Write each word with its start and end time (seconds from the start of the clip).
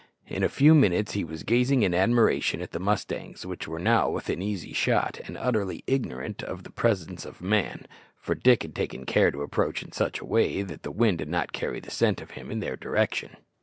In 0.25 0.41
a 0.41 0.49
few 0.49 0.73
minutes 0.73 1.11
he 1.11 1.23
was 1.23 1.43
gazing 1.43 1.83
in 1.83 1.93
admiration 1.93 2.59
at 2.59 2.71
the 2.71 2.79
mustangs, 2.79 3.45
which 3.45 3.67
were 3.67 3.77
now 3.77 4.09
within 4.09 4.41
easy 4.41 4.73
shot, 4.73 5.19
and 5.27 5.37
utterly 5.37 5.83
ignorant 5.85 6.41
of 6.41 6.63
the 6.63 6.71
presence 6.71 7.23
of 7.23 7.39
man, 7.39 7.85
for 8.19 8.33
Dick 8.33 8.63
had 8.63 8.73
taken 8.73 9.05
care 9.05 9.29
to 9.29 9.43
approach 9.43 9.83
in 9.83 9.91
such 9.91 10.19
a 10.19 10.25
way 10.25 10.63
that 10.63 10.81
the 10.81 10.89
wind 10.89 11.19
did 11.19 11.29
not 11.29 11.53
carry 11.53 11.79
the 11.79 11.91
scent 11.91 12.19
of 12.19 12.31
him 12.31 12.49
in 12.49 12.61
their 12.61 12.75
direction. 12.77 13.37